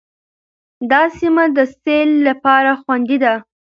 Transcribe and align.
دا 0.91 1.01
سیمه 1.19 1.43
د 1.57 1.59
سیل 1.83 2.09
لپاره 2.27 2.71
خوندي 2.81 3.17
ده. 3.23 3.33